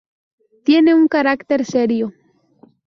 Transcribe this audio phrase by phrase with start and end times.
[0.63, 2.11] Tiene un carácter serio.